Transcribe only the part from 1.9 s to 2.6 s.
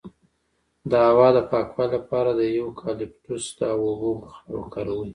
لپاره د